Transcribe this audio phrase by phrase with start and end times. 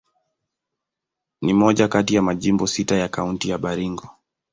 [1.41, 4.09] Ni moja kati ya majimbo sita ya Kaunti ya Baringo.